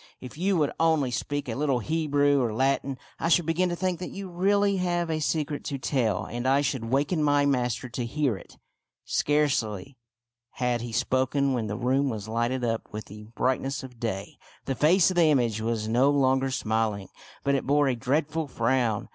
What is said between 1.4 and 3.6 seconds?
a little Hebrew or Latin, I should